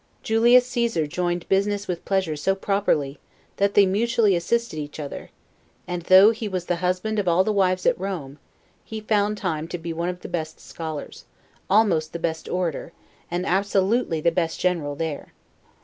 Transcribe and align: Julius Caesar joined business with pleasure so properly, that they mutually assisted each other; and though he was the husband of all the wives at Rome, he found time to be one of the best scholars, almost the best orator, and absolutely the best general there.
Julius 0.23 0.65
Caesar 0.65 1.05
joined 1.05 1.47
business 1.47 1.87
with 1.87 2.05
pleasure 2.05 2.35
so 2.35 2.55
properly, 2.55 3.19
that 3.57 3.75
they 3.75 3.85
mutually 3.85 4.35
assisted 4.35 4.79
each 4.79 4.99
other; 4.99 5.29
and 5.87 6.01
though 6.01 6.31
he 6.31 6.47
was 6.47 6.65
the 6.65 6.77
husband 6.77 7.19
of 7.19 7.27
all 7.27 7.43
the 7.43 7.53
wives 7.53 7.85
at 7.85 7.99
Rome, 7.99 8.39
he 8.83 8.99
found 8.99 9.37
time 9.37 9.67
to 9.67 9.77
be 9.77 9.93
one 9.93 10.09
of 10.09 10.21
the 10.21 10.27
best 10.27 10.59
scholars, 10.59 11.25
almost 11.69 12.13
the 12.13 12.17
best 12.17 12.49
orator, 12.49 12.93
and 13.29 13.45
absolutely 13.45 14.19
the 14.19 14.31
best 14.31 14.59
general 14.59 14.95
there. 14.95 15.33